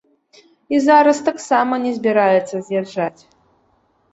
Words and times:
І 0.75 0.79
зараз 0.85 1.17
таксама 1.27 1.79
не 1.85 1.91
збіраецца 1.99 2.55
з'язджаць. 2.71 3.21